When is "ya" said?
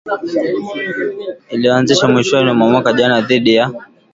3.55-3.71